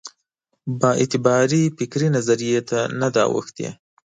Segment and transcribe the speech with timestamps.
[0.79, 3.69] بااعتبارې فکري نظریې ته نه ده اوښتې.